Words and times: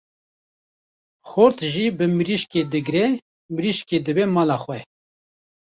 Xort 1.31 1.57
jî 1.73 1.85
bi 1.97 2.05
mirîşkê 2.17 2.61
digre, 2.71 3.05
mirîşkê 3.55 3.97
dibe 4.05 4.25
mala 4.35 4.57
xwe. 4.63 4.79